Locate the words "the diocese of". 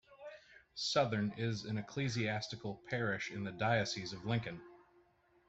3.43-4.25